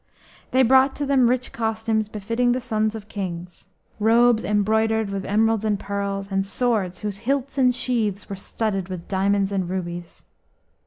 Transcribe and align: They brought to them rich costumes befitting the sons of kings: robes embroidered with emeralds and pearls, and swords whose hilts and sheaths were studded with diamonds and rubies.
They 0.49 0.63
brought 0.63 0.95
to 0.95 1.05
them 1.05 1.29
rich 1.29 1.51
costumes 1.53 2.09
befitting 2.09 2.53
the 2.53 2.59
sons 2.59 2.95
of 2.95 3.07
kings: 3.07 3.67
robes 3.99 4.43
embroidered 4.43 5.11
with 5.11 5.25
emeralds 5.25 5.63
and 5.63 5.79
pearls, 5.79 6.31
and 6.31 6.43
swords 6.43 7.01
whose 7.01 7.19
hilts 7.19 7.59
and 7.59 7.69
sheaths 7.75 8.27
were 8.27 8.35
studded 8.35 8.89
with 8.89 9.07
diamonds 9.07 9.51
and 9.51 9.69
rubies. 9.69 10.23